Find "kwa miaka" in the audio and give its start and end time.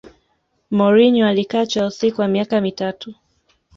2.11-2.61